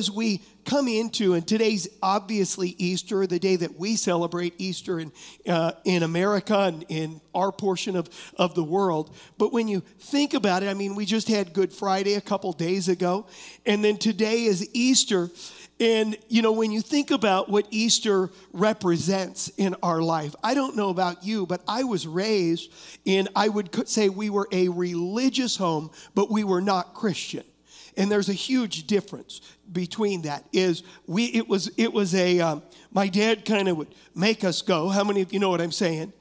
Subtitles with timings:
[0.00, 5.12] As we come into, and today's obviously Easter, the day that we celebrate Easter in,
[5.46, 9.14] uh, in America and in our portion of, of the world.
[9.36, 12.50] But when you think about it, I mean, we just had Good Friday a couple
[12.54, 13.26] days ago,
[13.66, 15.28] and then today is Easter.
[15.78, 20.76] And, you know, when you think about what Easter represents in our life, I don't
[20.76, 22.72] know about you, but I was raised
[23.04, 27.44] in, I would say we were a religious home, but we were not Christian
[27.96, 29.40] and there's a huge difference
[29.72, 33.94] between that is we it was it was a um, my dad kind of would
[34.14, 34.88] make us go.
[34.88, 36.12] How many of you know what i'm saying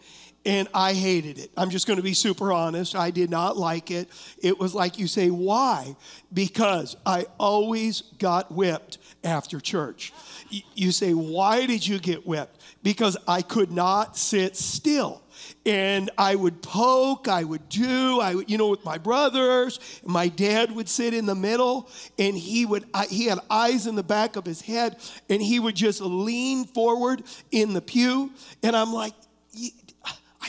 [0.49, 1.51] and i hated it.
[1.55, 4.09] I'm just going to be super honest i did not like it.
[4.41, 5.95] It was like you say why?
[6.33, 10.11] Because i always got whipped after church.
[10.49, 12.61] You say why did you get whipped?
[12.81, 15.21] Because i could not sit still.
[15.65, 19.79] And I would poke, I would do, I would, you know, with my brothers.
[20.03, 24.03] My dad would sit in the middle, and he would, he had eyes in the
[24.03, 24.97] back of his head,
[25.29, 28.31] and he would just lean forward in the pew,
[28.63, 29.13] and I'm like,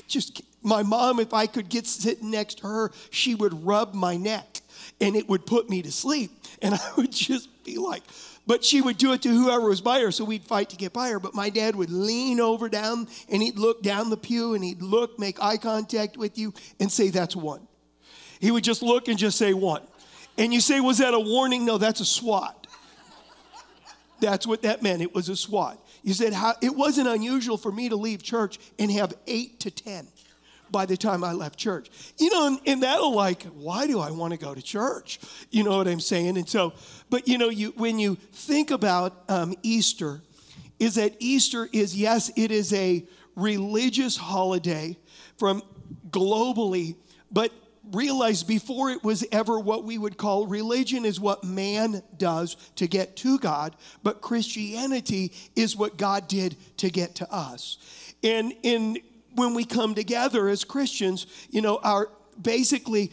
[0.00, 3.94] I just, my mom, if I could get sitting next to her, she would rub
[3.94, 4.60] my neck,
[5.00, 6.30] and it would put me to sleep,
[6.62, 8.02] and I would just be like,
[8.46, 10.92] but she would do it to whoever was by her, so we'd fight to get
[10.92, 11.20] by her.
[11.20, 14.82] But my dad would lean over down and he'd look down the pew and he'd
[14.82, 17.68] look, make eye contact with you, and say, That's one.
[18.40, 19.82] He would just look and just say one.
[20.36, 21.64] And you say, Was that a warning?
[21.64, 22.66] No, that's a SWAT.
[24.20, 25.00] That's what that meant.
[25.00, 25.78] It was a SWAT.
[26.02, 29.70] You said, how, It wasn't unusual for me to leave church and have eight to
[29.70, 30.08] 10
[30.70, 31.90] by the time I left church.
[32.18, 35.20] You know, and, and that'll like, why do I want to go to church?
[35.50, 36.36] You know what I'm saying?
[36.36, 36.72] And so,
[37.08, 40.20] but you know, you when you think about um, Easter,
[40.78, 43.04] is that Easter is yes, it is a
[43.36, 44.96] religious holiday
[45.38, 45.62] from
[46.10, 46.96] globally,
[47.30, 47.52] but
[47.92, 52.86] realize before it was ever what we would call religion is what man does to
[52.86, 57.78] get to God, but Christianity is what God did to get to us.
[58.22, 58.98] And in
[59.34, 62.10] when we come together as Christians, you know, our
[62.40, 63.12] basically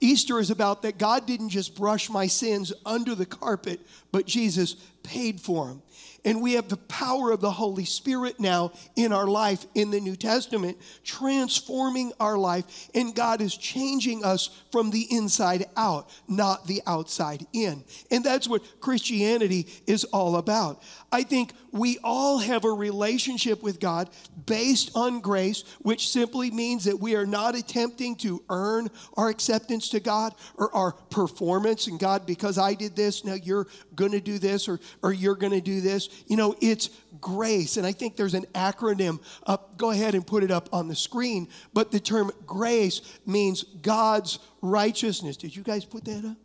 [0.00, 3.80] Easter is about that God didn't just brush my sins under the carpet,
[4.12, 5.82] but Jesus paid for them.
[6.24, 10.00] And we have the power of the Holy Spirit now in our life in the
[10.00, 12.90] New Testament, transforming our life.
[12.94, 17.84] And God is changing us from the inside out, not the outside in.
[18.10, 20.82] And that's what Christianity is all about.
[21.12, 24.10] I think we all have a relationship with God
[24.46, 29.88] based on grace, which simply means that we are not attempting to earn our acceptance
[29.88, 31.88] to God or our performance.
[31.88, 33.66] And God, because I did this, now you're
[33.96, 36.08] going to do this or, or you're going to do this.
[36.28, 37.76] You know, it's grace.
[37.76, 39.76] And I think there's an acronym up.
[39.76, 41.48] Go ahead and put it up on the screen.
[41.72, 45.36] But the term grace means God's righteousness.
[45.36, 46.36] Did you guys put that up?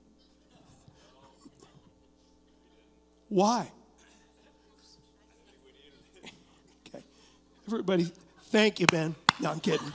[3.30, 3.72] Why?
[7.68, 8.12] Everybody,
[8.46, 9.16] thank you, Ben.
[9.40, 9.92] No, I'm kidding.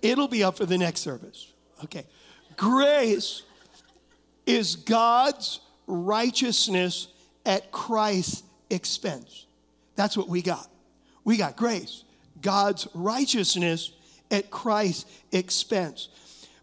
[0.00, 1.52] It'll be up for the next service.
[1.84, 2.04] Okay.
[2.56, 3.42] Grace
[4.46, 7.08] is God's righteousness
[7.44, 9.46] at Christ's expense.
[9.96, 10.70] That's what we got.
[11.24, 12.04] We got grace,
[12.40, 13.90] God's righteousness
[14.30, 16.08] at Christ's expense.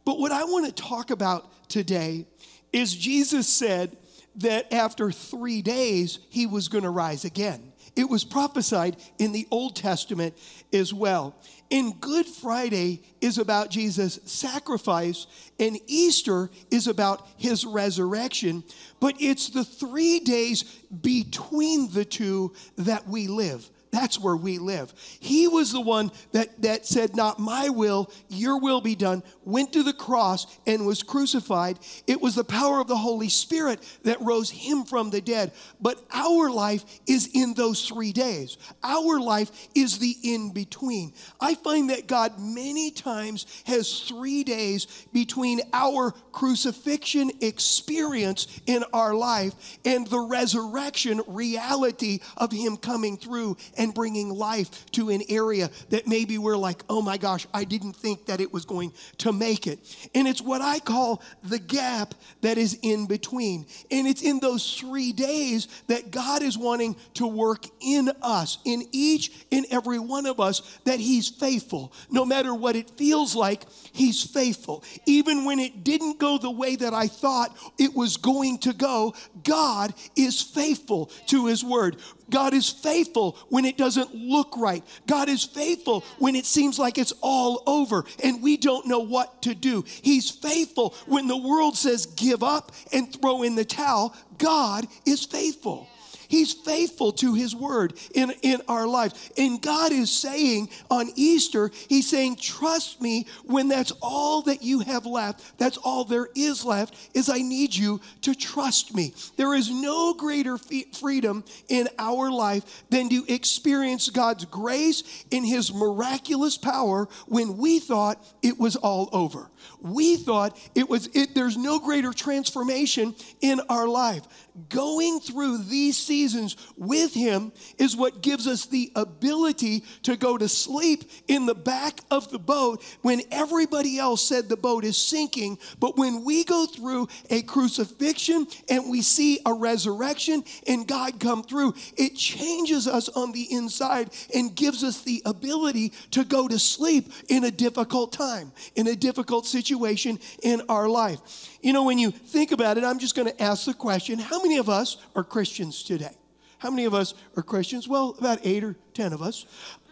[0.06, 2.26] But what I want to talk about today
[2.72, 3.98] is Jesus said
[4.38, 7.73] that after three days, he was going to rise again.
[7.96, 10.36] It was prophesied in the Old Testament
[10.72, 11.36] as well.
[11.70, 15.28] And Good Friday is about Jesus' sacrifice,
[15.60, 18.64] and Easter is about his resurrection.
[19.00, 23.70] But it's the three days between the two that we live.
[23.94, 24.92] That's where we live.
[25.20, 29.72] He was the one that, that said, Not my will, your will be done, went
[29.74, 31.78] to the cross and was crucified.
[32.08, 35.52] It was the power of the Holy Spirit that rose him from the dead.
[35.80, 38.58] But our life is in those three days.
[38.84, 41.14] Our life is the in between.
[41.40, 49.14] I find that God many times has three days between our crucifixion experience in our
[49.14, 49.54] life
[49.86, 56.08] and the resurrection reality of Him coming through and bringing life to an area that
[56.08, 59.68] maybe we're like, oh my gosh, I didn't think that it was going to make
[59.68, 59.80] it.
[60.16, 63.66] And it's what I call the gap that is in between.
[63.92, 68.88] And it's in those three days that God is wanting to work in us, in
[68.94, 71.92] each and every one of us, that He's faithful.
[72.10, 74.84] No matter what it feels like, He's faithful.
[75.06, 79.14] Even when it didn't go the way that I thought it was going to go,
[79.44, 81.98] God is faithful to His word.
[82.30, 84.84] God is faithful when it doesn't look right.
[85.08, 89.42] God is faithful when it seems like it's all over and we don't know what
[89.44, 89.84] to do.
[90.02, 94.16] He's faithful when the world says give up and throw in the towel.
[94.38, 95.88] God is faithful.
[96.34, 99.30] He's faithful to his word in, in our lives.
[99.38, 104.80] And God is saying on Easter, He's saying, Trust me when that's all that you
[104.80, 109.14] have left, that's all there is left, is I need you to trust me.
[109.38, 115.72] There is no greater freedom in our life than to experience God's grace in his
[115.72, 119.52] miraculous power when we thought it was all over.
[119.82, 124.28] We thought it was, it, there's no greater transformation in our life
[124.70, 130.48] going through these seasons with Him is what gives us the ability to go to
[130.48, 135.58] sleep in the back of the boat when everybody else said the boat is sinking.
[135.80, 141.44] But when we go through a crucifixion and we see a resurrection and God come
[141.44, 146.60] through, it changes us on the inside and gives us the ability to go to
[146.60, 151.20] sleep in a difficult time, in a difficult situation in our life.
[151.62, 154.42] You know, when you think about it, I'm just going to ask the question how
[154.42, 156.16] many of us are Christians today?
[156.58, 157.88] How many of us are Christians?
[157.88, 159.46] Well, about eight or 10 of us.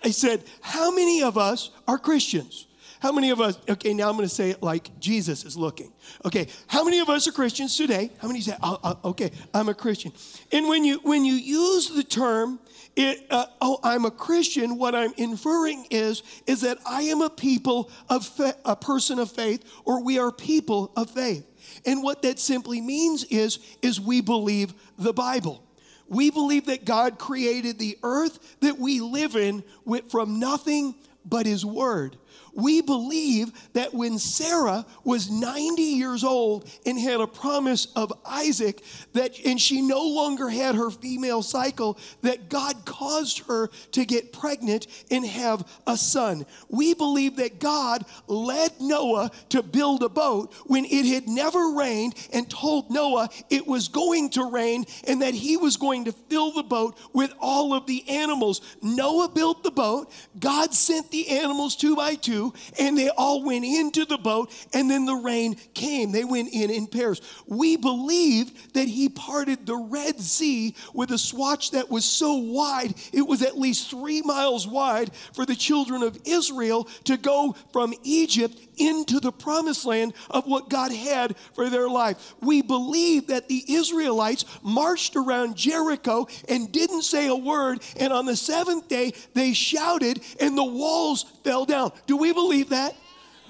[0.03, 2.65] I said, How many of us are Christians?
[3.01, 5.91] How many of us, okay, now I'm going to say it like Jesus is looking.
[6.23, 8.11] Okay, how many of us are Christians today?
[8.19, 10.13] How many say, oh, oh, okay, I'm a Christian?
[10.51, 12.59] And when you, when you use the term,
[12.95, 17.29] it, uh, oh, I'm a Christian, what I'm inferring is, is that I am a
[17.31, 21.43] people of, fa- a person of faith, or we are people of faith.
[21.87, 25.63] And what that simply means is, is we believe the Bible.
[26.07, 30.93] We believe that God created the earth that we live in with, from nothing
[31.25, 32.17] but His Word
[32.53, 38.83] we believe that when Sarah was 90 years old and had a promise of Isaac
[39.13, 44.33] that and she no longer had her female cycle that God caused her to get
[44.33, 46.45] pregnant and have a son.
[46.69, 52.15] We believe that God led Noah to build a boat when it had never rained
[52.33, 56.51] and told Noah it was going to rain and that he was going to fill
[56.51, 58.61] the boat with all of the animals.
[58.81, 60.11] Noah built the boat.
[60.39, 64.89] God sent the animals two by two and they all went into the boat, and
[64.89, 66.11] then the rain came.
[66.11, 67.21] They went in in pairs.
[67.47, 72.93] We believe that he parted the Red Sea with a swatch that was so wide,
[73.13, 77.93] it was at least three miles wide for the children of Israel to go from
[78.03, 82.33] Egypt into the promised land of what God had for their life.
[82.41, 88.25] We believe that the Israelites marched around Jericho and didn't say a word, and on
[88.25, 91.91] the seventh day they shouted and the walls fell down.
[92.07, 92.95] Do we believe that?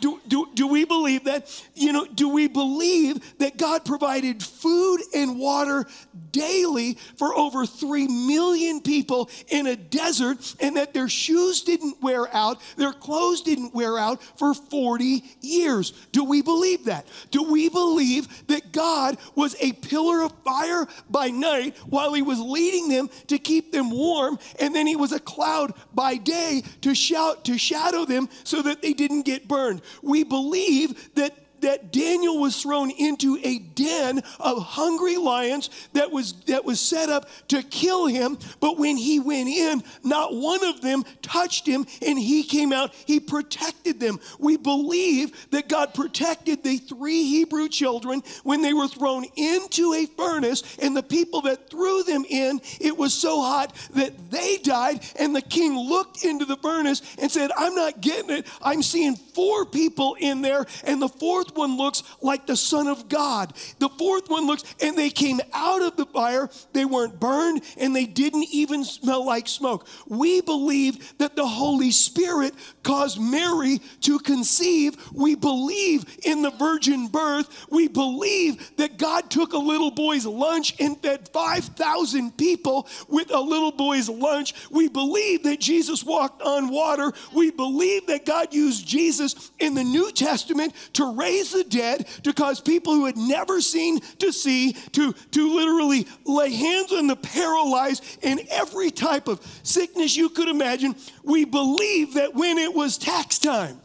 [0.02, 1.64] Do, do, do we believe that?
[1.76, 5.86] You know, do we believe that God provided food and water
[6.32, 12.34] daily for over 3 million people in a desert and that their shoes didn't wear
[12.36, 15.92] out, their clothes didn't wear out for 40 years?
[16.12, 17.08] Do we believe that?
[17.30, 22.40] Do we believe that God was a pillar of fire by night while he was
[22.40, 26.96] leading them to keep them warm and then he was a cloud by day to
[26.96, 29.84] shout to shadow them so that they didn't get burned?
[30.02, 36.34] We believe that that Daniel was thrown into a den of hungry lions that was,
[36.48, 38.38] that was set up to kill him.
[38.60, 42.94] But when he went in, not one of them touched him, and he came out.
[43.06, 44.20] He protected them.
[44.40, 50.06] We believe that God protected the three Hebrew children when they were thrown into a
[50.06, 55.02] furnace, and the people that threw them in, it was so hot that they died.
[55.18, 58.48] And the king looked into the furnace and said, I'm not getting it.
[58.62, 63.10] I'm seeing four people in there, and the fourth one looks like the Son of
[63.10, 63.54] God.
[63.80, 66.50] The fourth one looks, and they came out of the fire.
[66.74, 69.88] They weren't burned, and they didn't even smell like smoke.
[70.08, 72.54] We believe that the Holy Spirit
[72.84, 74.96] caused Mary to conceive.
[75.14, 77.68] We believe in the virgin birth.
[77.70, 83.40] We believe that God took a little boy's lunch and fed 5,000 people with a
[83.40, 84.54] little boy's lunch.
[84.70, 87.12] We believe that Jesus walked on water.
[87.34, 92.08] We believe that God used Jesus in the New Testament to raise raise the dead,
[92.24, 97.08] to cause people who had never seen to see, to, to literally lay hands on
[97.08, 100.96] the paralyzed in every type of sickness you could imagine.
[101.24, 103.80] We believe that when it was tax time,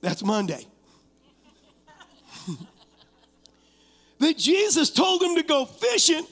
[0.00, 0.66] that's Monday.
[4.18, 6.26] that Jesus told him to go fishing,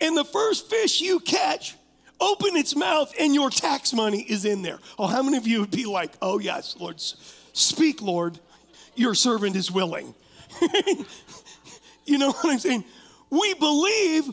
[0.00, 1.76] and the first fish you catch,
[2.20, 4.78] open its mouth, and your tax money is in there.
[4.98, 7.00] Oh, how many of you would be like, oh, yes, Lord,
[7.52, 8.38] speak, Lord,
[8.94, 10.14] your servant is willing?
[12.04, 12.84] you know what I'm saying?
[13.30, 14.28] We believe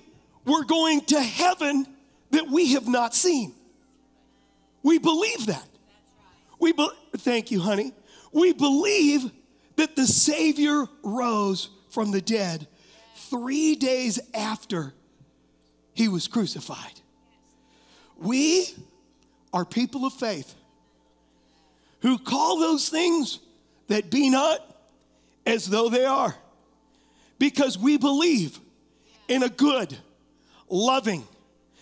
[0.46, 1.86] we're going to heaven
[2.32, 3.54] that we have not seen.
[4.84, 5.68] We believe that.
[6.60, 7.94] We be- thank you, honey.
[8.32, 9.32] We believe
[9.76, 12.68] that the Savior rose from the dead
[13.16, 14.94] three days after
[15.94, 17.02] he was crucified.
[18.18, 18.68] We
[19.54, 20.56] are people of faith
[22.02, 23.40] who call those things
[23.88, 24.64] that be not
[25.46, 26.36] as though they are
[27.40, 28.60] because we believe
[29.28, 29.96] in a good,
[30.70, 31.26] loving,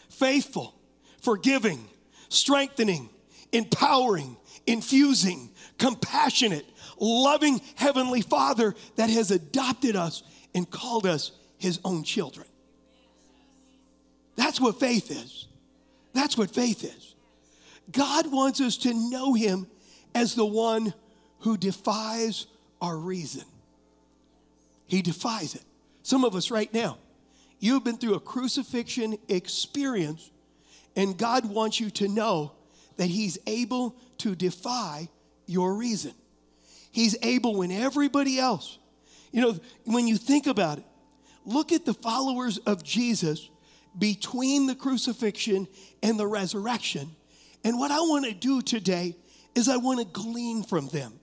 [0.10, 0.76] faithful,
[1.22, 1.88] forgiving,
[2.30, 3.10] strengthening,
[3.52, 6.66] empowering, infusing, compassionate,
[7.00, 12.48] loving Heavenly Father that has adopted us and called us His own children.
[14.36, 15.48] That's what faith is.
[16.14, 17.16] That's what faith is.
[17.92, 19.68] God wants us to know Him
[20.14, 20.94] as the one
[21.40, 22.48] who defies
[22.82, 23.44] our reason.
[24.88, 25.64] He defies it.
[26.04, 26.98] Some of us right now,
[27.60, 30.32] you've been through a crucifixion experience,
[30.96, 32.52] and God wants you to know
[32.98, 35.10] that He's able to defy
[35.46, 36.14] your reason.
[36.92, 38.78] He's able when everybody else,
[39.32, 40.86] you know, when you think about it,
[41.46, 43.50] look at the followers of Jesus
[43.98, 45.68] between the crucifixion
[46.02, 47.16] and the resurrection.
[47.64, 49.16] And what I want to do today
[49.56, 51.14] is I want to glean from them.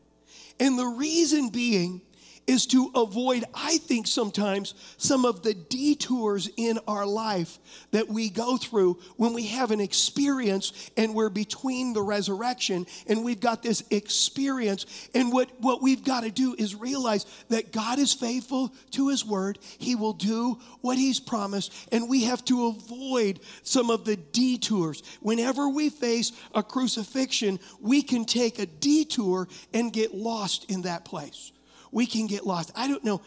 [0.60, 2.02] And the reason being
[2.46, 7.58] is to avoid, I think, sometimes some of the detours in our life
[7.92, 13.24] that we go through when we have an experience and we're between the resurrection and
[13.24, 15.08] we've got this experience.
[15.14, 19.24] And what, what we've got to do is realize that God is faithful to his
[19.24, 24.16] word, he will do what he's promised, and we have to avoid some of the
[24.16, 25.02] detours.
[25.20, 31.04] Whenever we face a crucifixion, we can take a detour and get lost in that
[31.04, 31.52] place
[31.92, 32.72] we can get lost.
[32.74, 33.22] I don't know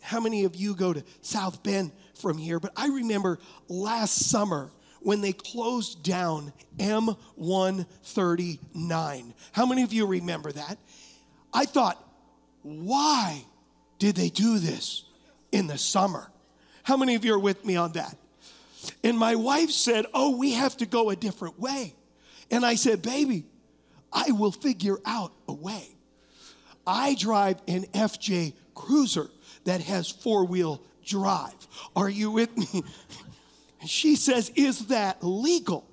[0.00, 4.72] how many of you go to South Bend from here, but I remember last summer
[5.00, 9.34] when they closed down M139.
[9.52, 10.78] How many of you remember that?
[11.52, 12.02] I thought,
[12.62, 13.44] why
[13.98, 15.04] did they do this
[15.52, 16.28] in the summer?
[16.82, 18.16] How many of you are with me on that?
[19.02, 21.94] And my wife said, Oh, we have to go a different way.
[22.50, 23.44] And I said, Baby,
[24.12, 25.95] I will figure out a way.
[26.86, 29.30] I drive an FJ Cruiser
[29.64, 31.54] that has four wheel drive.
[31.94, 32.82] Are you with me?
[33.80, 35.86] And she says, Is that legal?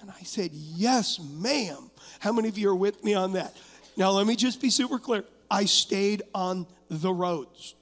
[0.00, 1.90] And I said, Yes, ma'am.
[2.20, 3.56] How many of you are with me on that?
[3.96, 5.24] Now, let me just be super clear.
[5.50, 7.74] I stayed on the roads.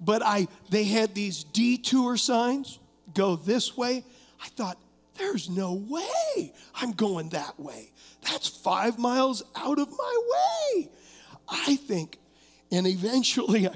[0.00, 2.78] But I they had these detour signs,
[3.14, 4.04] go this way.
[4.42, 4.78] I thought,
[5.18, 7.92] there's no way I'm going that way.
[8.22, 10.90] That's five miles out of my way.
[11.50, 12.18] I think.
[12.70, 13.74] And eventually I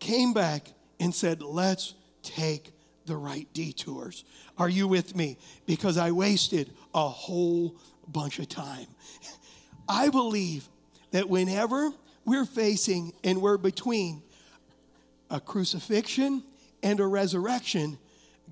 [0.00, 2.72] came back and said, let's take
[3.06, 4.24] the right detours.
[4.58, 5.38] Are you with me?
[5.64, 7.76] Because I wasted a whole
[8.08, 8.86] bunch of time.
[9.88, 10.68] I believe
[11.12, 11.92] that whenever
[12.24, 14.22] we're facing and we're between
[15.30, 16.42] a crucifixion
[16.82, 17.98] and a resurrection,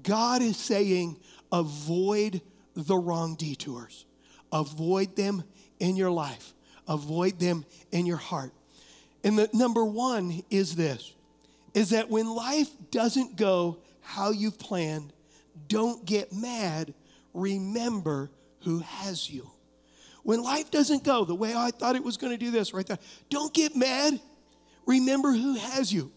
[0.03, 1.17] God is saying,
[1.51, 2.41] avoid
[2.77, 4.07] the wrong detours.
[4.53, 5.43] Avoid them
[5.81, 6.55] in your life
[6.88, 8.53] avoid them in your heart.
[9.23, 11.12] And the number one is this
[11.73, 15.12] is that when life doesn't go how you've planned,
[15.67, 16.95] don't get mad.
[17.33, 19.50] Remember who has you.
[20.23, 22.87] When life doesn't go the way I thought it was going to do this right
[22.87, 22.99] there,
[23.29, 24.21] don't get mad.
[24.87, 26.12] Remember who has you.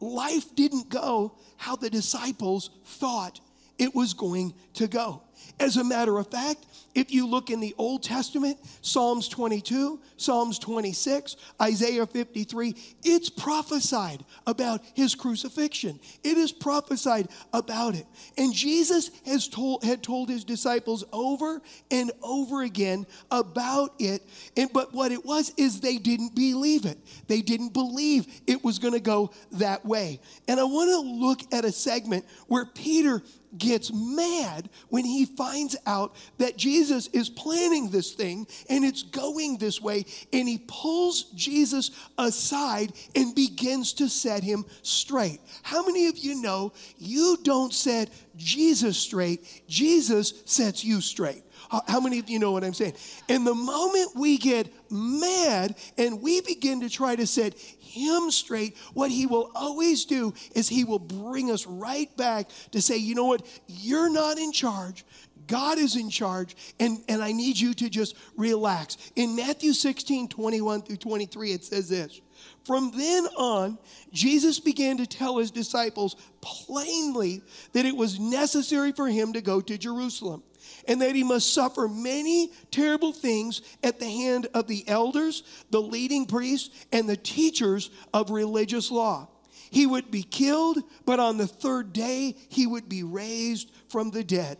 [0.00, 3.40] Life didn't go how the disciples thought
[3.78, 5.22] it was going to go.
[5.58, 10.58] As a matter of fact, if you look in the Old Testament, Psalms 22, Psalms
[10.58, 15.98] 26, Isaiah 53, it's prophesied about his crucifixion.
[16.22, 18.06] It is prophesied about it.
[18.36, 24.22] And Jesus has told, had told his disciples over and over again about it.
[24.56, 26.98] And, but what it was is they didn't believe it.
[27.28, 30.20] They didn't believe it was going to go that way.
[30.48, 33.22] And I want to look at a segment where Peter
[33.58, 39.58] gets mad when he finds out that Jesus is planning this thing and it's going
[39.58, 40.04] this way.
[40.32, 45.40] And he pulls Jesus aside and begins to set him straight.
[45.62, 51.42] How many of you know you don't set Jesus straight, Jesus sets you straight?
[51.88, 52.94] How many of you know what I'm saying?
[53.28, 57.54] And the moment we get mad and we begin to try to set
[57.96, 62.80] him straight, what he will always do is he will bring us right back to
[62.80, 63.46] say, you know what?
[63.66, 65.04] You're not in charge.
[65.46, 68.96] God is in charge, and, and I need you to just relax.
[69.14, 72.20] In Matthew 16, 21 through 23, it says this
[72.64, 73.78] From then on,
[74.12, 79.60] Jesus began to tell his disciples plainly that it was necessary for him to go
[79.60, 80.42] to Jerusalem
[80.88, 85.80] and that he must suffer many terrible things at the hand of the elders, the
[85.80, 89.28] leading priests, and the teachers of religious law.
[89.70, 94.24] He would be killed, but on the third day he would be raised from the
[94.24, 94.58] dead.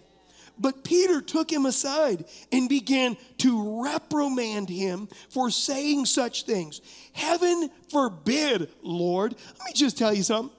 [0.58, 6.80] But Peter took him aside and began to reprimand him for saying such things.
[7.12, 9.34] Heaven forbid, Lord.
[9.58, 10.55] Let me just tell you something.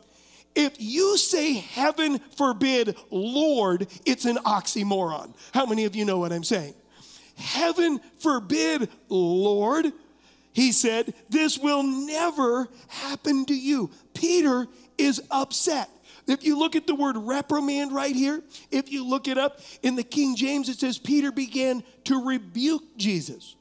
[0.57, 5.35] If you say heaven forbid, Lord, it's an oxymoron.
[5.53, 6.73] How many of you know what I'm saying?
[7.35, 9.93] Heaven forbid, Lord,
[10.53, 13.91] he said, this will never happen to you.
[14.15, 14.65] Peter
[14.97, 15.91] is upset.
[16.25, 19.95] If you look at the word reprimand right here, if you look it up in
[19.95, 23.55] the King James, it says Peter began to rebuke Jesus.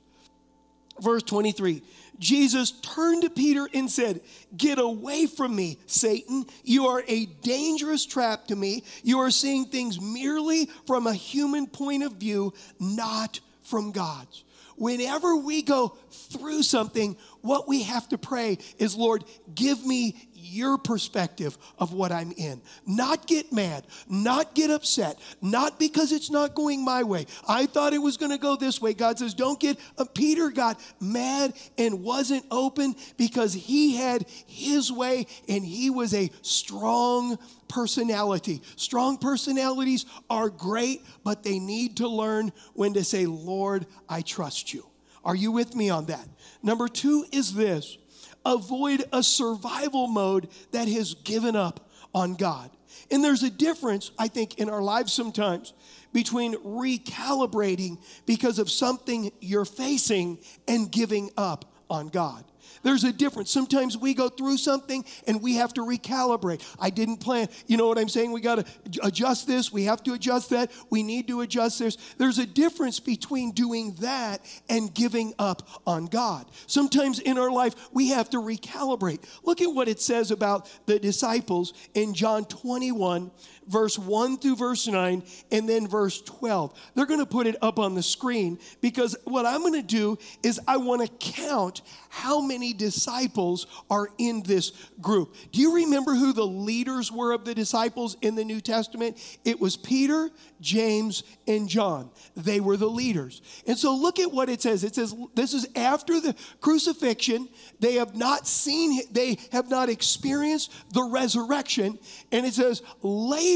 [0.99, 1.83] Verse 23
[2.19, 4.21] Jesus turned to Peter and said,
[4.57, 6.47] Get away from me, Satan.
[6.65, 8.85] You are a dangerous trap to me.
[9.03, 14.45] You are seeing things merely from a human point of view, not from God's.
[14.77, 20.79] Whenever we go through something, what we have to pray is, Lord, give me your
[20.79, 22.61] perspective of what I'm in.
[22.87, 27.27] Not get mad, not get upset, not because it's not going my way.
[27.49, 28.95] I thought it was going to go this way.
[28.95, 29.79] God says, don't get.
[29.99, 36.15] Uh, Peter got mad and wasn't open because he had his way and he was
[36.15, 37.39] a strong
[37.69, 38.63] personality.
[38.77, 44.73] Strong personalities are great, but they need to learn when to say, Lord, I trust
[44.73, 44.87] you.
[45.25, 46.27] Are you with me on that?
[46.63, 47.99] Number two is this
[48.47, 52.71] avoid a survival mode that has given up on God.
[53.11, 55.75] And there's a difference, I think, in our lives sometimes
[56.13, 62.45] between recalibrating because of something you're facing and giving up on God.
[62.87, 63.51] There's a difference.
[63.51, 66.63] Sometimes we go through something and we have to recalibrate.
[66.79, 67.49] I didn't plan.
[67.67, 68.31] You know what I'm saying?
[68.31, 68.65] We got to
[69.03, 69.73] adjust this.
[69.73, 70.71] We have to adjust that.
[70.89, 71.97] We need to adjust this.
[72.17, 76.47] There's a difference between doing that and giving up on God.
[76.69, 79.19] Sometimes in our life, we have to recalibrate.
[79.43, 83.33] Look at what it says about the disciples in John 21
[83.69, 86.79] verse 1 through verse 9, and then verse 12.
[86.95, 90.19] They're going to put it up on the screen because what I'm going to do
[90.43, 95.35] is I want to count how many disciples are in this group.
[95.53, 99.19] Do you remember who the leaders were of the disciples in the New Testament?
[99.45, 102.11] It was Peter, James, and John.
[102.35, 103.43] They were the leaders.
[103.67, 104.85] And so look at what it says.
[104.85, 107.49] It says, This is after the crucifixion.
[107.81, 111.99] They have not seen, they have not experienced the resurrection.
[112.33, 112.83] And it says,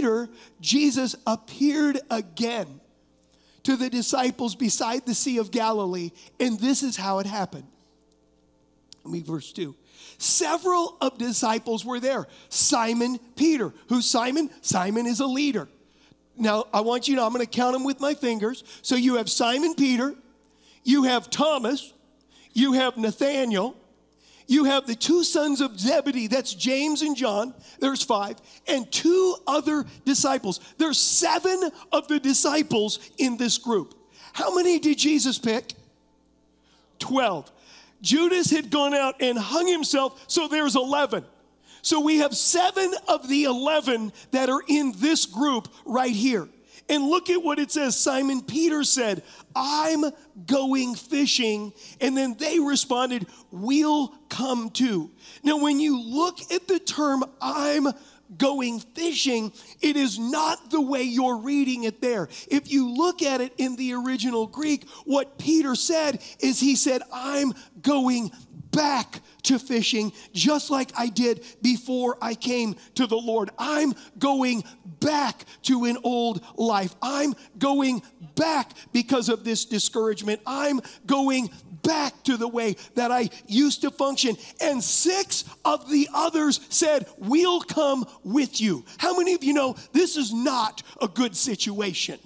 [0.01, 0.31] Later,
[0.63, 2.81] Jesus appeared again
[3.65, 6.11] to the disciples beside the Sea of Galilee.
[6.39, 7.67] And this is how it happened.
[9.05, 9.75] Let me verse 2.
[10.17, 12.29] Several of disciples were there.
[12.49, 13.75] Simon Peter.
[13.91, 14.49] Who's Simon?
[14.63, 15.69] Simon is a leader.
[16.35, 18.65] Now, I want you to know, I'm going to count them with my fingers.
[18.81, 20.15] So you have Simon Peter,
[20.83, 21.93] you have Thomas,
[22.55, 23.77] you have Nathaniel,
[24.51, 28.37] you have the two sons of Zebedee, that's James and John, there's five,
[28.67, 30.59] and two other disciples.
[30.77, 33.95] There's seven of the disciples in this group.
[34.33, 35.73] How many did Jesus pick?
[36.99, 37.51] Twelve.
[38.03, 41.25] Judas had gone out and hung himself, so there's 11.
[41.83, 46.49] So we have seven of the 11 that are in this group right here.
[46.91, 47.99] And look at what it says.
[47.99, 49.23] Simon Peter said,
[49.55, 50.05] I'm
[50.45, 51.73] going fishing.
[52.01, 55.13] And then they responded, We'll come too.
[55.45, 57.87] Now, when you look at the term, I'm
[58.37, 62.29] going fishing, it is not the way you're reading it there.
[62.49, 67.03] If you look at it in the original Greek, what Peter said is he said,
[67.13, 68.31] I'm going
[68.71, 73.51] back to fishing just like I did before I came to the Lord.
[73.59, 74.65] I'm going
[75.01, 76.95] back to an old life.
[77.03, 78.03] I'm going
[78.35, 80.41] back because of this discouragement.
[80.47, 81.51] I'm going
[81.83, 84.37] back to the way that I used to function.
[84.61, 88.85] And six of the others said, We'll come with you.
[88.99, 92.19] How many of you know this is not a good situation?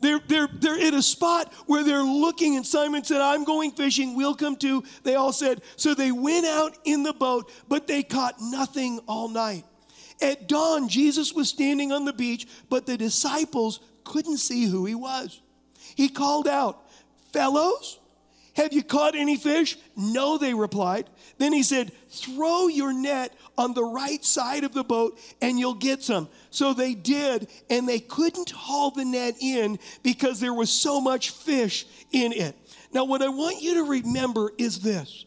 [0.00, 4.14] They're, they're, they're in a spot where they're looking, and Simon said, I'm going fishing,
[4.14, 4.84] we'll come too.
[5.02, 9.28] They all said, so they went out in the boat, but they caught nothing all
[9.28, 9.64] night.
[10.20, 14.94] At dawn, Jesus was standing on the beach, but the disciples couldn't see who he
[14.94, 15.40] was.
[15.94, 16.82] He called out,
[17.32, 17.98] Fellows,
[18.54, 19.76] have you caught any fish?
[19.96, 21.10] No, they replied.
[21.38, 25.74] Then he said, Throw your net on the right side of the boat and you'll
[25.74, 26.28] get some.
[26.50, 31.30] So they did, and they couldn't haul the net in because there was so much
[31.30, 32.56] fish in it.
[32.92, 35.26] Now, what I want you to remember is this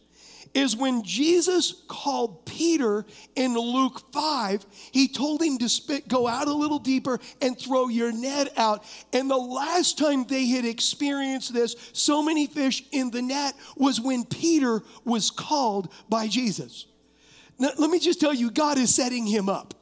[0.54, 3.04] is when Jesus called Peter
[3.36, 7.88] in Luke 5, he told him to spit, go out a little deeper and throw
[7.88, 8.84] your net out.
[9.12, 14.00] And the last time they had experienced this, so many fish in the net, was
[14.00, 16.86] when Peter was called by Jesus.
[17.58, 19.74] Now, let me just tell you, God is setting him up.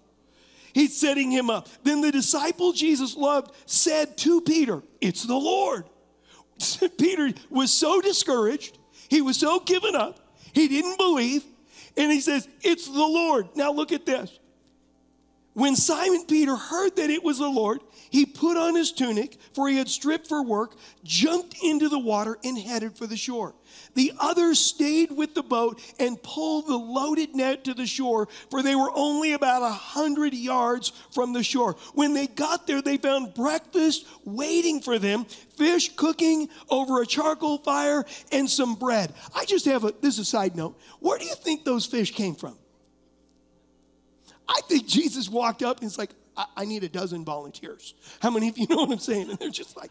[0.75, 1.69] He's setting him up.
[1.83, 5.85] Then the disciple Jesus loved said to Peter, It's the Lord.
[6.99, 8.79] Peter was so discouraged,
[9.09, 10.28] he was so given up
[10.59, 11.45] he didn't believe.
[11.97, 13.49] And he says, It's the Lord.
[13.55, 14.39] Now look at this.
[15.55, 19.69] When Simon Peter heard that it was the Lord, he put on his tunic, for
[19.69, 23.55] he had stripped for work, jumped into the water, and headed for the shore.
[23.95, 28.63] The others stayed with the boat and pulled the loaded net to the shore, for
[28.63, 31.77] they were only about a hundred yards from the shore.
[31.95, 37.59] When they got there, they found breakfast waiting for them fish cooking over a charcoal
[37.59, 39.13] fire and some bread.
[39.35, 40.79] I just have a this is a side note.
[41.01, 42.57] Where do you think those fish came from?
[44.49, 46.11] I think Jesus walked up and he's like,
[46.57, 47.95] I, need a dozen volunteers.
[48.21, 49.31] How many of you know what I'm saying?
[49.31, 49.91] And they're just like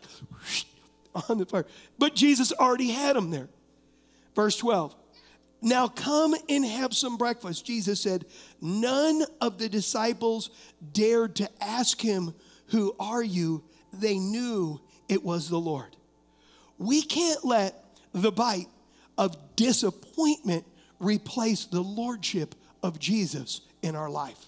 [1.29, 1.65] on the fire.
[1.97, 3.49] But Jesus already had them there.
[4.35, 4.95] Verse 12.
[5.61, 7.65] Now come and have some breakfast.
[7.65, 8.25] Jesus said,
[8.61, 10.51] None of the disciples
[10.93, 12.33] dared to ask him,
[12.67, 13.63] Who are you?
[13.91, 14.79] They knew
[15.09, 15.95] it was the Lord.
[16.77, 17.83] We can't let
[18.13, 18.67] the bite
[19.17, 20.65] of disappointment
[20.99, 24.45] replace the lordship of Jesus in our life.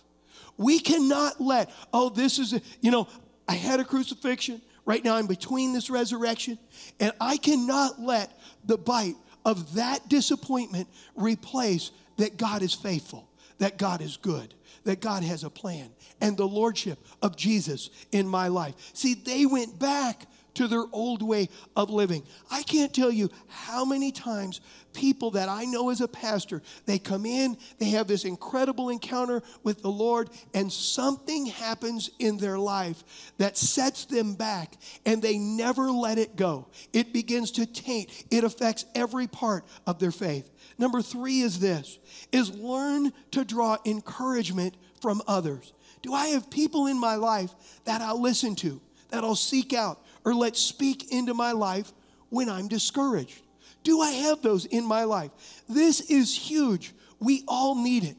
[0.59, 3.07] We cannot let, oh, this is, you know,
[3.47, 4.61] I had a crucifixion.
[4.85, 6.59] Right now I'm between this resurrection.
[6.99, 13.77] And I cannot let the bite of that disappointment replace that God is faithful, that
[13.77, 18.49] God is good, that God has a plan, and the lordship of Jesus in my
[18.49, 18.75] life.
[18.93, 22.23] See, they went back to their old way of living.
[22.51, 24.61] I can't tell you how many times
[24.93, 29.41] people that I know as a pastor, they come in, they have this incredible encounter
[29.63, 33.03] with the Lord, and something happens in their life
[33.37, 36.67] that sets them back, and they never let it go.
[36.93, 40.49] It begins to taint, it affects every part of their faith.
[40.77, 41.99] Number three is this
[42.31, 45.73] is learn to draw encouragement from others.
[46.01, 47.51] Do I have people in my life
[47.85, 51.91] that I'll listen to, that I'll seek out, or let speak into my life
[52.29, 53.41] when I'm discouraged?
[53.83, 55.31] Do I have those in my life?
[55.67, 56.93] This is huge.
[57.19, 58.17] We all need it.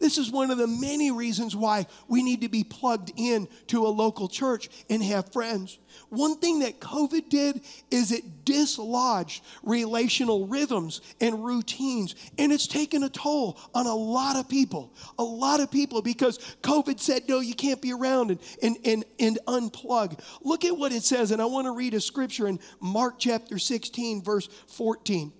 [0.00, 3.86] This is one of the many reasons why we need to be plugged in to
[3.86, 5.78] a local church and have friends.
[6.08, 7.60] One thing that COVID did
[7.90, 14.36] is it dislodged relational rhythms and routines, and it's taken a toll on a lot
[14.36, 14.90] of people.
[15.18, 19.04] A lot of people because COVID said, no, you can't be around and, and, and,
[19.18, 20.18] and unplug.
[20.40, 23.58] Look at what it says, and I want to read a scripture in Mark chapter
[23.58, 25.32] 16, verse 14.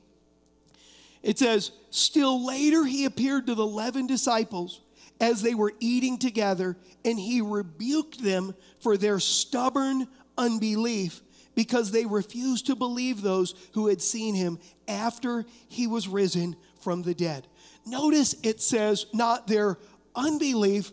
[1.23, 4.81] It says, Still later he appeared to the 11 disciples
[5.21, 11.21] as they were eating together, and he rebuked them for their stubborn unbelief
[11.55, 17.03] because they refused to believe those who had seen him after he was risen from
[17.03, 17.47] the dead.
[17.85, 19.77] Notice it says not their
[20.15, 20.93] unbelief,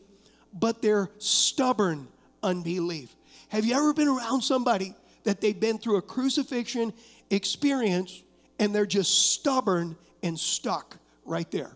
[0.53, 2.07] but their stubborn
[2.43, 3.15] unbelief.
[3.49, 6.91] Have you ever been around somebody that they've been through a crucifixion
[7.29, 8.23] experience
[8.59, 9.95] and they're just stubborn
[10.27, 11.75] and stuck right there.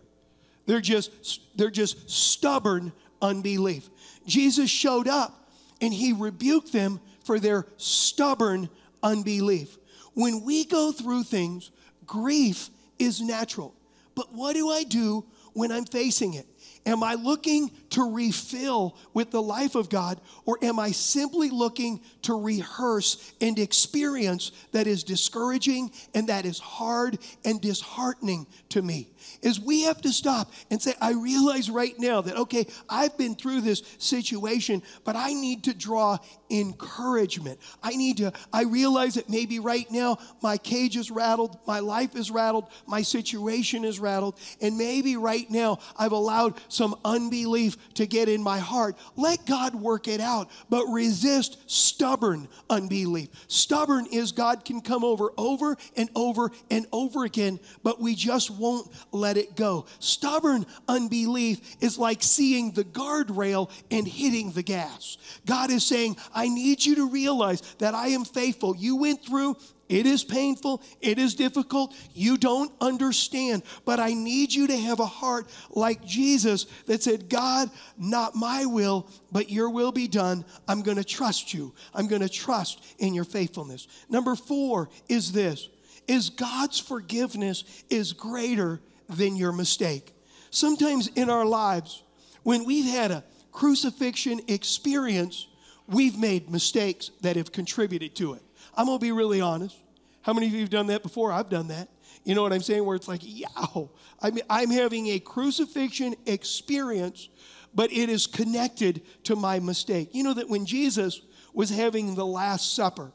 [0.66, 1.10] They're just
[1.56, 3.88] they're just stubborn unbelief.
[4.26, 8.68] Jesus showed up and he rebuked them for their stubborn
[9.02, 9.76] unbelief.
[10.14, 11.70] When we go through things,
[12.06, 13.74] grief is natural.
[14.14, 16.46] But what do I do when I'm facing it?
[16.84, 22.00] Am I looking to refill with the life of God, or am I simply looking
[22.22, 29.08] to rehearse and experience that is discouraging and that is hard and disheartening to me?
[29.42, 33.36] Is we have to stop and say, I realize right now that, okay, I've been
[33.36, 36.18] through this situation, but I need to draw
[36.52, 37.58] encouragement.
[37.82, 42.14] I need to, I realize that maybe right now my cage is rattled, my life
[42.14, 48.06] is rattled, my situation is rattled, and maybe right now I've allowed some unbelief to
[48.06, 48.96] get in my heart.
[49.16, 53.28] Let God work it out, but resist stubborn unbelief.
[53.48, 58.50] Stubborn is God can come over over and over and over again, but we just
[58.50, 59.86] won't let it go.
[59.98, 65.16] Stubborn unbelief is like seeing the guardrail and hitting the gas.
[65.46, 68.76] God is saying, I need you to realize that I am faithful.
[68.76, 69.56] You went through
[69.92, 70.82] it is painful.
[71.02, 71.94] It is difficult.
[72.14, 73.62] You don't understand.
[73.84, 78.64] But I need you to have a heart like Jesus that said, God, not my
[78.64, 80.46] will, but your will be done.
[80.66, 81.74] I'm going to trust you.
[81.94, 83.86] I'm going to trust in your faithfulness.
[84.08, 85.68] Number four is this
[86.08, 90.14] is God's forgiveness is greater than your mistake.
[90.50, 92.02] Sometimes in our lives,
[92.44, 95.48] when we've had a crucifixion experience,
[95.86, 98.42] we've made mistakes that have contributed to it.
[98.76, 99.76] I'm gonna be really honest.
[100.22, 101.32] How many of you have done that before?
[101.32, 101.88] I've done that.
[102.24, 102.84] You know what I'm saying?
[102.84, 103.90] Where it's like, yow,
[104.20, 107.28] I'm, I'm having a crucifixion experience,
[107.74, 110.10] but it is connected to my mistake.
[110.12, 111.20] You know that when Jesus
[111.52, 113.12] was having the Last Supper,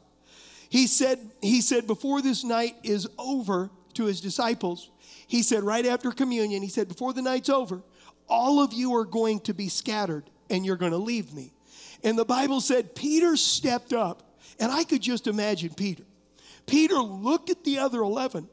[0.68, 4.90] he said, he said, before this night is over to his disciples,
[5.26, 7.82] he said, right after communion, he said, before the night's over,
[8.28, 11.54] all of you are going to be scattered and you're going to leave me.
[12.04, 14.22] And the Bible said Peter stepped up,
[14.58, 16.04] and I could just imagine Peter.
[16.66, 18.48] Peter looked at the other 11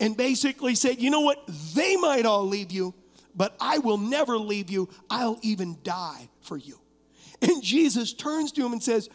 [0.00, 1.42] and basically said, You know what?
[1.74, 2.94] They might all leave you,
[3.34, 4.88] but I will never leave you.
[5.08, 6.78] I'll even die for you.
[7.40, 9.08] And Jesus turns to him and says,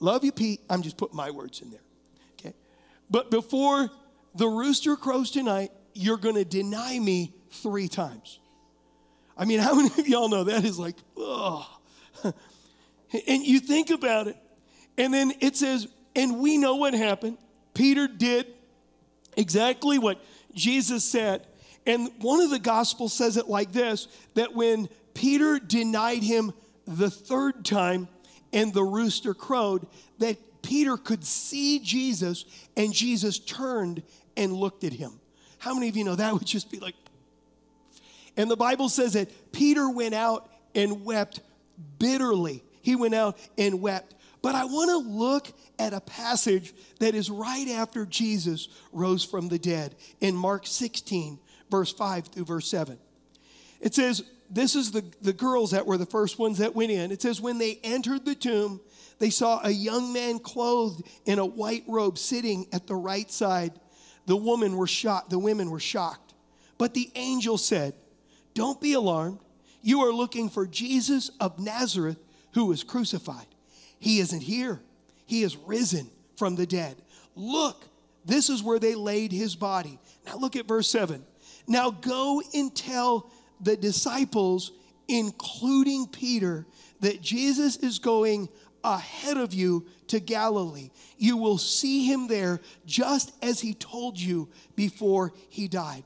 [0.00, 0.60] Love you, Pete.
[0.68, 1.80] I'm just putting my words in there.
[2.38, 2.54] Okay.
[3.10, 3.90] But before
[4.34, 8.40] the rooster crows tonight, you're going to deny me three times.
[9.36, 11.68] I mean, how many of y'all know that is like, oh.
[13.26, 14.36] and you think about it,
[14.98, 17.38] and then it says, and we know what happened.
[17.74, 18.46] Peter did
[19.36, 20.22] exactly what
[20.54, 21.46] Jesus said.
[21.86, 26.52] And one of the gospels says it like this that when Peter denied him
[26.86, 28.08] the third time
[28.52, 29.86] and the rooster crowed,
[30.18, 32.44] that Peter could see Jesus
[32.76, 34.02] and Jesus turned
[34.36, 35.20] and looked at him.
[35.58, 36.94] How many of you know that would just be like,
[38.36, 41.40] and the Bible says that Peter went out and wept
[41.98, 42.62] bitterly.
[42.84, 44.14] He went out and wept.
[44.42, 49.48] But I want to look at a passage that is right after Jesus rose from
[49.48, 51.38] the dead in Mark 16,
[51.70, 52.98] verse 5 through verse 7.
[53.80, 57.10] It says, This is the, the girls that were the first ones that went in.
[57.10, 58.82] It says, When they entered the tomb,
[59.18, 63.72] they saw a young man clothed in a white robe sitting at the right side.
[64.26, 66.34] The woman were shocked, the women were shocked.
[66.76, 67.94] But the angel said,
[68.52, 69.38] Don't be alarmed.
[69.80, 72.18] You are looking for Jesus of Nazareth
[72.54, 73.46] who was crucified.
[73.98, 74.80] He isn't here.
[75.26, 76.96] He is risen from the dead.
[77.34, 77.84] Look,
[78.24, 79.98] this is where they laid his body.
[80.26, 81.24] Now look at verse 7.
[81.66, 84.72] Now go and tell the disciples,
[85.08, 86.66] including Peter,
[87.00, 88.48] that Jesus is going
[88.82, 90.90] ahead of you to Galilee.
[91.18, 96.04] You will see him there just as he told you before he died.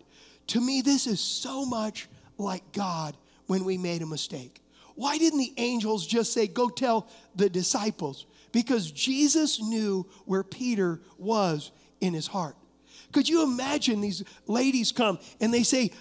[0.49, 2.09] To me, this is so much
[2.39, 4.63] like God when we made a mistake.
[4.99, 8.27] Why didn't the angels just say, Go tell the disciples?
[8.53, 12.57] because Jesus knew where Peter was in his heart.
[13.13, 15.93] Could you imagine these ladies come and they say,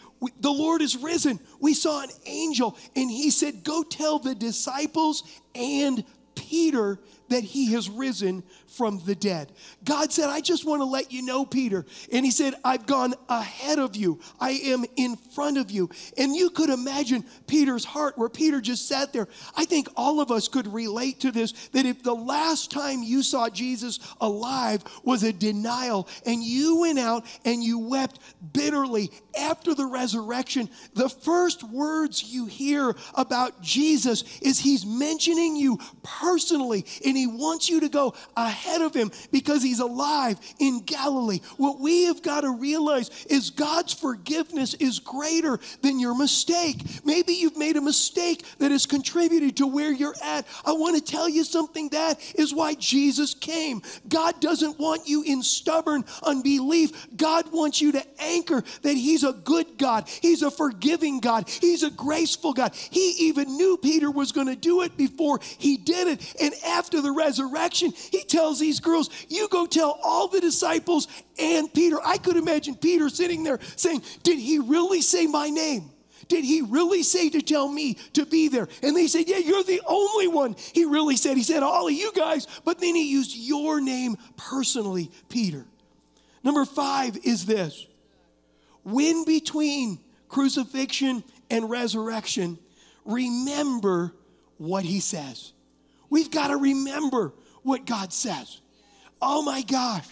[0.42, 1.40] The Lord is risen.
[1.60, 5.24] We saw an angel, and he said, Go tell the disciples
[5.56, 6.04] and
[6.36, 9.52] Peter that he has risen from the dead.
[9.84, 11.86] God said, I just want to let you know, Peter.
[12.12, 15.90] And he said, I've gone ahead of you, I am in front of you.
[16.18, 19.28] And you could imagine Peter's heart where Peter just sat there.
[19.56, 23.24] I think all of us could relate to this that if the last time you
[23.24, 28.20] saw Jesus alive was a denial and you went out and you wept
[28.54, 35.80] bitterly after the resurrection, the first words you hear about Jesus is he's mentioning you
[36.04, 41.40] personally and he wants you to go ahead of him because he's alive in Galilee.
[41.58, 46.82] What we have got to realize is God's forgiveness is greater than your mistake.
[47.06, 50.46] Maybe you've made a mistake that has contributed to where you're at.
[50.66, 53.82] I want to tell you something that is why Jesus came.
[54.08, 57.08] God doesn't want you in stubborn unbelief.
[57.16, 60.08] God wants you to anchor that he's a good God.
[60.08, 61.50] He's a forgiving God.
[61.50, 62.74] He's a graceful God.
[62.76, 66.36] He even knew Peter was going to do it before he did it.
[66.42, 71.08] And after the resurrection, he tells these girls, You go tell all the disciples
[71.40, 71.98] and Peter.
[72.04, 75.92] I could imagine Peter sitting there saying, Did he really say my name?
[76.28, 78.68] Did he really say to tell me to be there?
[78.84, 80.56] And they said, Yeah, you're the only one.
[80.74, 84.18] He really said, He said, All of you guys, but then he used your name
[84.36, 85.66] personally, Peter.
[86.44, 87.88] Number five is this
[88.84, 92.58] when between crucifixion and resurrection,
[93.06, 94.14] remember
[94.58, 95.54] what he says.
[96.10, 97.34] We've got to remember
[97.68, 98.62] what God says.
[99.22, 100.08] Oh my gosh.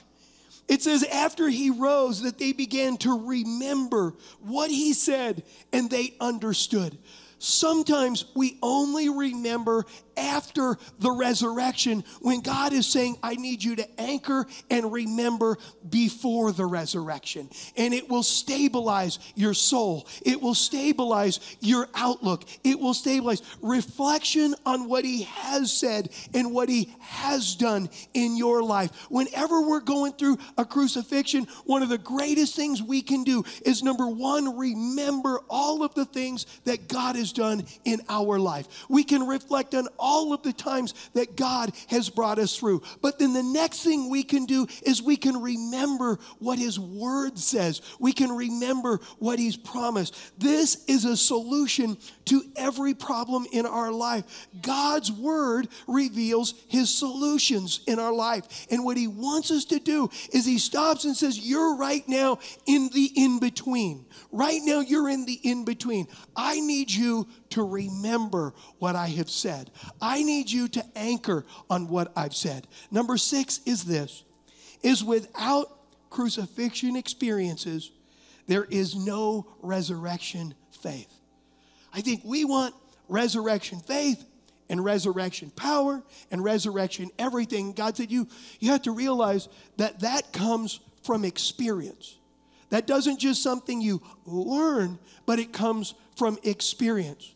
[0.67, 6.15] It says, after he rose, that they began to remember what he said and they
[6.19, 6.97] understood.
[7.37, 9.85] Sometimes we only remember
[10.17, 15.57] after the resurrection when God is saying, I need you to anchor and remember
[15.89, 17.49] before the resurrection.
[17.77, 24.55] And it will stabilize your soul, it will stabilize your outlook, it will stabilize reflection
[24.65, 28.91] on what He has said and what He has done in your life.
[29.09, 33.83] Whenever we're going through a crucifixion, one of the greatest things we can do is
[33.83, 38.67] number one, remember all of the things that God has done in our life.
[38.89, 42.83] We can reflect on all of the times that God has brought us through.
[43.01, 47.39] But then the next thing we can do is we can remember what His Word
[47.39, 47.81] says.
[47.99, 50.15] We can remember what He's promised.
[50.39, 54.47] This is a solution to every problem in our life.
[54.61, 58.67] God's Word reveals His solutions in our life.
[58.69, 62.37] And what He wants us to do is He stops and says, You're right now
[62.67, 64.05] in the in between.
[64.31, 66.07] Right now, you're in the in between.
[66.35, 69.71] I need you to remember what I have said.
[70.01, 72.67] I need you to anchor on what I've said.
[72.91, 74.23] Number six is this
[74.83, 75.67] is without
[76.09, 77.91] crucifixion experiences,
[78.47, 81.11] there is no resurrection faith.
[81.93, 82.75] I think we want
[83.07, 84.23] resurrection faith
[84.69, 87.71] and resurrection power and resurrection everything.
[87.71, 88.27] God said you
[88.59, 92.17] you have to realize that that comes from experience.
[92.69, 97.34] That doesn't just something you learn, but it comes from experience.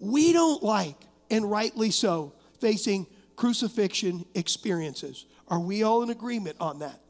[0.00, 0.96] We don't like,
[1.30, 5.26] and rightly so, facing crucifixion experiences.
[5.48, 7.00] Are we all in agreement on that?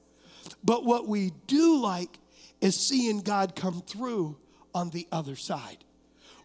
[0.62, 2.18] But what we do like
[2.60, 4.36] is seeing God come through
[4.74, 5.78] on the other side.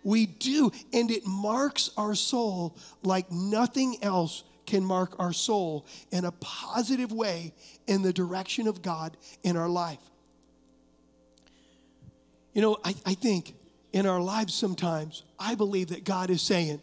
[0.04, 6.26] We do, and it marks our soul like nothing else can mark our soul in
[6.26, 7.54] a positive way
[7.88, 10.00] in the direction of God in our life.
[12.54, 13.56] You know, I, I think
[13.96, 16.82] in our lives sometimes, I believe that God is saying,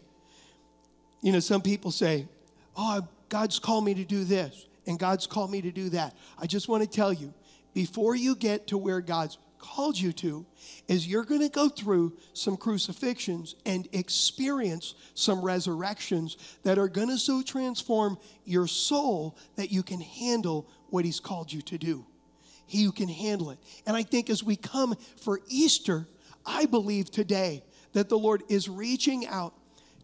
[1.21, 2.27] you know, some people say,
[2.75, 6.15] oh, God's called me to do this and God's called me to do that.
[6.39, 7.31] I just want to tell you,
[7.75, 10.43] before you get to where God's called you to,
[10.87, 17.09] is you're going to go through some crucifixions and experience some resurrections that are going
[17.09, 22.07] to so transform your soul that you can handle what He's called you to do
[22.65, 23.59] he who can handle it.
[23.85, 26.07] And I think as we come for Easter,
[26.45, 29.53] I believe today that the Lord is reaching out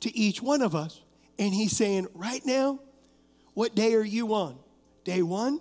[0.02, 1.02] to each one of us
[1.38, 2.80] and He's saying, right now,
[3.54, 4.58] what day are you on?
[5.04, 5.60] Day one?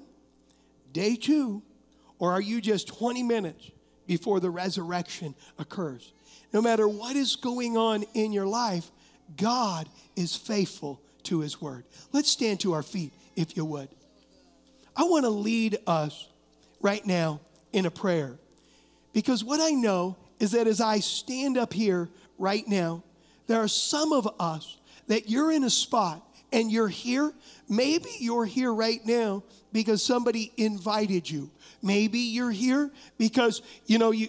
[0.92, 1.62] Day two?
[2.18, 3.70] Or are you just 20 minutes
[4.06, 6.12] before the resurrection occurs?
[6.52, 8.90] No matter what is going on in your life,
[9.36, 11.84] God is faithful to His word.
[12.12, 13.88] Let's stand to our feet, if you would.
[14.96, 16.28] I want to lead us
[16.80, 17.40] right now
[17.72, 18.36] in a prayer.
[19.12, 23.02] Because what I know is that as I stand up here right now,
[23.46, 24.76] there are some of us
[25.08, 26.22] that you're in a spot
[26.52, 27.32] and you're here.
[27.68, 31.50] Maybe you're here right now because somebody invited you.
[31.82, 34.28] Maybe you're here because, you know, you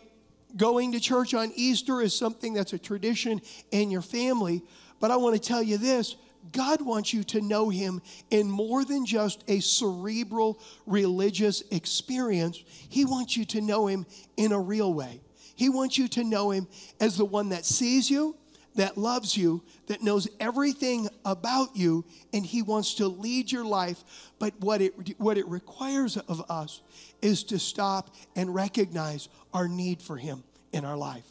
[0.57, 3.41] going to church on Easter is something that's a tradition
[3.71, 4.63] in your family.
[4.99, 6.15] But I want to tell you this
[6.51, 12.63] God wants you to know Him in more than just a cerebral religious experience.
[12.89, 14.05] He wants you to know Him
[14.37, 15.21] in a real way.
[15.59, 16.69] He wants you to know Him
[17.01, 18.37] as the one that sees you,
[18.75, 24.01] that loves you, that knows everything about you, and He wants to lead your life.
[24.39, 26.81] But what it, what it requires of us
[27.21, 31.25] is to stop and recognize our need for Him in our life.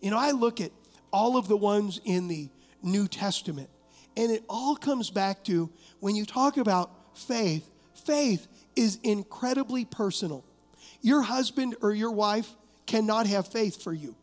[0.00, 0.72] You know, I look at
[1.12, 2.48] all of the ones in the
[2.82, 3.68] New Testament
[4.16, 7.68] And it all comes back to when you talk about faith,
[8.06, 10.46] faith is incredibly personal.
[11.02, 12.48] Your husband or your wife
[12.86, 14.14] cannot have faith for you.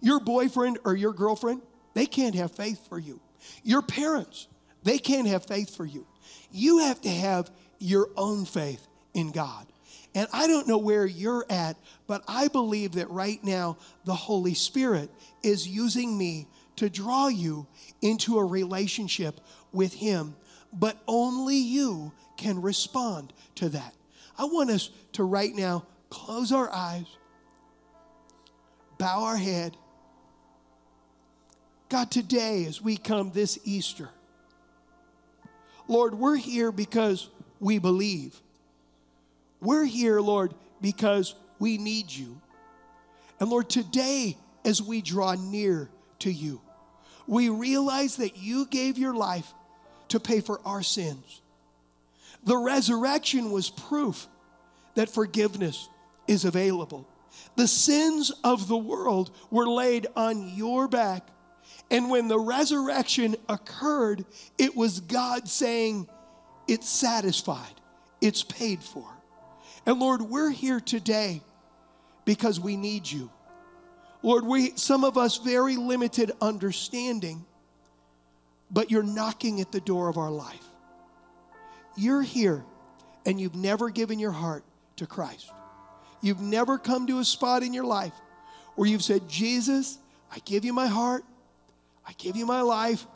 [0.00, 1.62] Your boyfriend or your girlfriend,
[1.94, 3.20] they can't have faith for you.
[3.62, 4.48] Your parents,
[4.82, 6.06] they can't have faith for you.
[6.50, 9.66] You have to have your own faith in God.
[10.14, 14.54] And I don't know where you're at, but I believe that right now the Holy
[14.54, 15.10] Spirit
[15.42, 16.46] is using me
[16.76, 17.66] to draw you
[18.00, 19.40] into a relationship
[19.72, 20.36] with Him.
[20.72, 23.94] But only you can respond to that.
[24.38, 27.06] I want us to right now close our eyes,
[29.04, 29.76] bow our head.
[31.90, 34.08] God, today as we come this Easter,
[35.86, 37.28] Lord, we're here because
[37.60, 38.34] we believe.
[39.60, 42.40] We're here, Lord, because we need you.
[43.38, 45.90] And Lord, today, as we draw near
[46.20, 46.62] to you,
[47.26, 49.52] we realize that you gave your life
[50.08, 51.42] to pay for our sins.
[52.44, 54.26] The resurrection was proof
[54.94, 55.90] that forgiveness
[56.26, 57.06] is available.
[57.56, 61.28] The sins of the world were laid on your back.
[61.90, 64.24] And when the resurrection occurred,
[64.58, 66.08] it was God saying,
[66.66, 67.80] It's satisfied,
[68.20, 69.06] it's paid for.
[69.86, 71.42] And Lord, we're here today
[72.24, 73.30] because we need you.
[74.22, 77.44] Lord, we some of us very limited understanding,
[78.70, 80.64] but you're knocking at the door of our life.
[81.96, 82.64] You're here
[83.26, 84.64] and you've never given your heart
[84.96, 85.50] to Christ.
[86.24, 88.14] You've never come to a spot in your life
[88.76, 89.98] where you've said, Jesus,
[90.32, 91.22] I give you my heart,
[92.08, 93.06] I give you my life.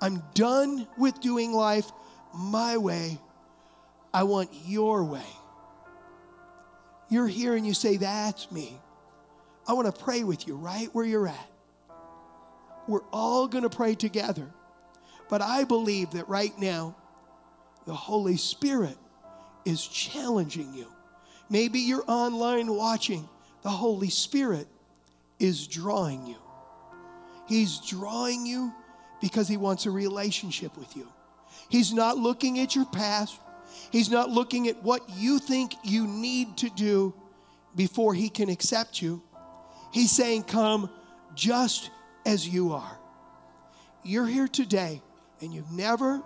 [0.00, 1.92] I'm done with doing life
[2.34, 3.18] my way.
[4.14, 5.26] I want your way.
[7.10, 8.72] You're here and you say, That's me.
[9.68, 11.50] I want to pray with you right where you're at.
[12.88, 14.46] We're all going to pray together.
[15.28, 16.96] But I believe that right now,
[17.84, 18.96] the Holy Spirit
[19.66, 20.86] is challenging you.
[21.50, 23.28] Maybe you're online watching.
[23.62, 24.68] The Holy Spirit
[25.40, 26.36] is drawing you.
[27.46, 28.72] He's drawing you
[29.20, 31.08] because He wants a relationship with you.
[31.68, 33.38] He's not looking at your past,
[33.90, 37.12] He's not looking at what you think you need to do
[37.74, 39.20] before He can accept you.
[39.92, 40.88] He's saying, Come
[41.34, 41.90] just
[42.24, 42.98] as you are.
[44.04, 45.02] You're here today
[45.40, 46.22] and you've never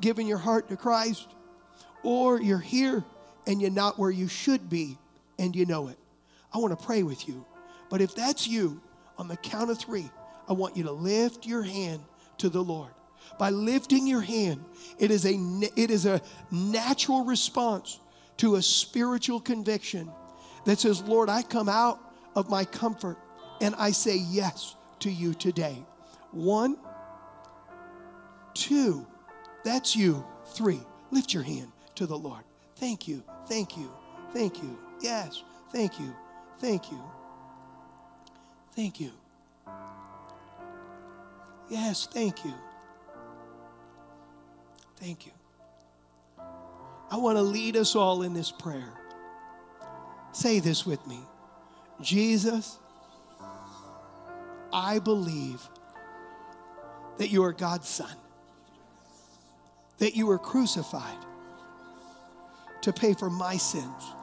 [0.00, 1.26] given your heart to Christ,
[2.02, 3.04] or you're here
[3.46, 4.98] and you're not where you should be
[5.38, 5.98] and you know it.
[6.52, 7.44] I want to pray with you.
[7.90, 8.80] But if that's you,
[9.18, 10.08] on the count of three,
[10.48, 12.02] I want you to lift your hand
[12.38, 12.90] to the Lord.
[13.38, 14.64] By lifting your hand,
[14.98, 15.34] it is a,
[15.76, 16.20] it is a
[16.50, 18.00] natural response
[18.38, 20.10] to a spiritual conviction
[20.64, 22.00] that says, Lord, I come out
[22.34, 23.18] of my comfort
[23.60, 25.82] and I say yes to you today.
[26.32, 26.76] One,
[28.54, 29.06] two,
[29.64, 30.24] that's you.
[30.48, 30.80] Three,
[31.10, 32.44] lift your hand to the Lord.
[32.76, 33.90] Thank you, thank you,
[34.32, 34.78] thank you.
[35.00, 36.14] Yes, thank you,
[36.58, 37.02] thank you,
[38.74, 39.10] thank you.
[41.68, 42.54] Yes, thank you.
[44.96, 45.32] Thank you.
[47.10, 48.92] I want to lead us all in this prayer.
[50.32, 51.18] Say this with me
[52.00, 52.78] Jesus,
[54.72, 55.60] I believe
[57.18, 58.14] that you are God's Son,
[59.98, 61.16] that you were crucified
[62.86, 64.14] to pay for my sins.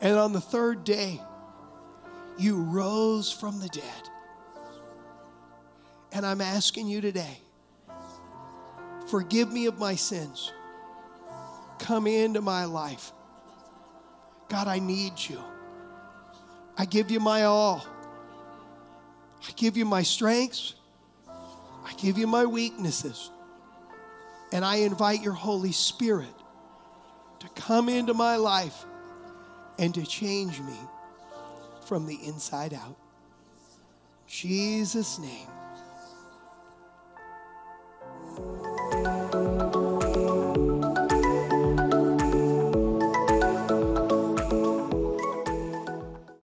[0.00, 1.20] And on the third day,
[2.38, 4.08] you rose from the dead.
[6.12, 7.38] And I'm asking you today
[9.10, 10.50] Forgive me of my sins.
[11.78, 13.12] Come into my life.
[14.48, 15.42] God, I need you.
[16.78, 17.84] I give you my all.
[19.46, 20.74] I give you my strengths.
[21.28, 23.30] I give you my weaknesses.
[24.52, 26.39] And I invite your Holy Spirit
[27.40, 28.84] to come into my life
[29.78, 30.76] and to change me
[31.86, 32.96] from the inside out.
[34.26, 35.48] Jesus' name.